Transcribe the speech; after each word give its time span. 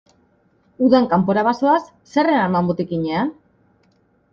Udan 0.87 1.05
kanpora 1.11 1.45
bazoaz, 1.49 1.85
zer 2.15 2.33
eraman 2.35 2.73
botikinean? 2.75 3.35